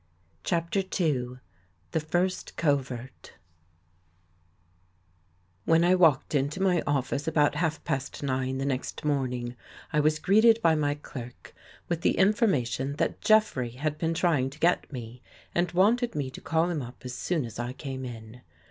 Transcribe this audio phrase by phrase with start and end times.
[0.43, 1.37] CHAPTER II
[1.91, 3.33] THE FIRST COVERT
[5.67, 9.55] W HEN I walked into my office about half past nine the next morning,
[9.93, 11.53] I was greeted by my clerk
[11.87, 15.21] with the information that Jeffrey had been try ing to get me
[15.53, 18.41] and wanted me to call him up as soon as I came in.